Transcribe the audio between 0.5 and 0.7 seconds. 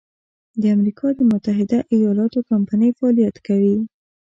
د